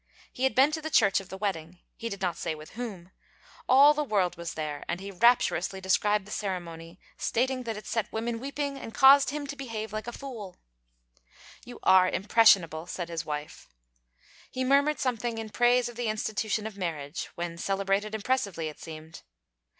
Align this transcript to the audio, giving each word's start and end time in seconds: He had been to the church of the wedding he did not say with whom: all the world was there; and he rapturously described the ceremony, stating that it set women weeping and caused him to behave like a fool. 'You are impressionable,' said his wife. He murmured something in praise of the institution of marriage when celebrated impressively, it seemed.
He 0.33 0.45
had 0.45 0.55
been 0.55 0.71
to 0.71 0.81
the 0.81 0.89
church 0.89 1.19
of 1.19 1.29
the 1.29 1.37
wedding 1.37 1.77
he 1.95 2.09
did 2.09 2.21
not 2.23 2.35
say 2.35 2.55
with 2.55 2.71
whom: 2.71 3.11
all 3.69 3.93
the 3.93 4.03
world 4.03 4.35
was 4.35 4.55
there; 4.55 4.83
and 4.87 4.99
he 4.99 5.11
rapturously 5.11 5.79
described 5.79 6.25
the 6.25 6.31
ceremony, 6.31 6.99
stating 7.19 7.65
that 7.65 7.77
it 7.77 7.85
set 7.85 8.11
women 8.11 8.39
weeping 8.39 8.79
and 8.79 8.95
caused 8.95 9.29
him 9.29 9.45
to 9.45 9.55
behave 9.55 9.93
like 9.93 10.07
a 10.07 10.11
fool. 10.11 10.55
'You 11.65 11.79
are 11.83 12.09
impressionable,' 12.09 12.87
said 12.87 13.09
his 13.09 13.27
wife. 13.27 13.67
He 14.49 14.63
murmured 14.63 14.97
something 14.99 15.37
in 15.37 15.49
praise 15.51 15.87
of 15.87 15.97
the 15.97 16.07
institution 16.07 16.65
of 16.65 16.79
marriage 16.79 17.25
when 17.35 17.59
celebrated 17.59 18.15
impressively, 18.15 18.69
it 18.69 18.79
seemed. 18.79 19.21